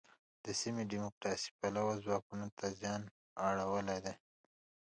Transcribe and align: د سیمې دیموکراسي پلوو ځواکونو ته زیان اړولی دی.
د 0.45 0.47
سیمې 0.61 0.83
دیموکراسي 0.91 1.49
پلوو 1.59 2.01
ځواکونو 2.03 2.47
ته 2.57 2.65
زیان 2.79 3.01
اړولی 3.49 3.99
دی. 4.05 4.15